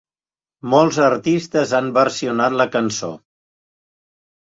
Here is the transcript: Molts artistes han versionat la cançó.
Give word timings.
Molts 0.73 0.95
artistes 1.07 1.73
han 1.79 1.91
versionat 1.97 2.55
la 2.61 2.67
cançó. 2.77 3.11